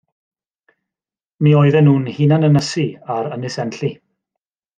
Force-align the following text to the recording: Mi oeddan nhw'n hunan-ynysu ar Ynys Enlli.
Mi 1.43 1.51
oeddan 1.59 1.87
nhw'n 1.89 2.09
hunan-ynysu 2.15 2.87
ar 3.19 3.31
Ynys 3.37 3.61
Enlli. 3.67 3.93